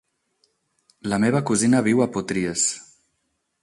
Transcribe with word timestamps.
La 1.13 1.21
meva 1.25 1.43
cosina 1.51 1.85
viu 1.91 2.05
a 2.05 2.11
Potries. 2.19 2.69